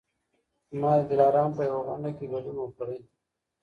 ما 0.79 0.91
د 0.99 1.01
دلارام 1.11 1.49
په 1.57 1.61
یوه 1.69 1.81
غونډه 1.87 2.09
کي 2.17 2.25
ګډون 2.33 2.57
وکړی 2.59 2.99